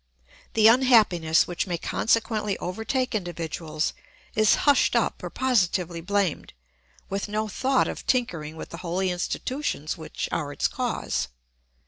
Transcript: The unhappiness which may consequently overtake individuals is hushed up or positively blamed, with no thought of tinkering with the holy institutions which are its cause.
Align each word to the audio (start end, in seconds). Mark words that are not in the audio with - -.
The 0.55 0.67
unhappiness 0.67 1.45
which 1.45 1.67
may 1.67 1.77
consequently 1.77 2.57
overtake 2.57 3.13
individuals 3.13 3.93
is 4.33 4.55
hushed 4.65 4.95
up 4.95 5.21
or 5.21 5.29
positively 5.29 6.01
blamed, 6.01 6.53
with 7.07 7.27
no 7.29 7.47
thought 7.47 7.87
of 7.87 8.07
tinkering 8.07 8.55
with 8.55 8.69
the 8.69 8.77
holy 8.77 9.11
institutions 9.11 9.99
which 9.99 10.27
are 10.31 10.51
its 10.51 10.67
cause. 10.67 11.27